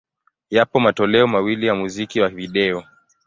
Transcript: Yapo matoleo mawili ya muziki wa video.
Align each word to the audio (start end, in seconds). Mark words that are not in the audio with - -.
Yapo 0.49 0.79
matoleo 0.79 1.27
mawili 1.27 1.65
ya 1.65 1.75
muziki 1.75 2.21
wa 2.21 2.29
video. 2.29 2.83